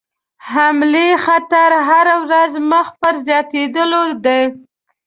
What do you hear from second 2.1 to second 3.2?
ورځ مخ پر